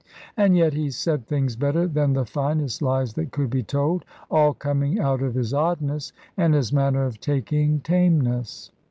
[0.35, 4.55] And yet he said things better than the finest lies that could be told, all
[4.55, 8.71] coming out of his oddness, and his manner of taking tameness.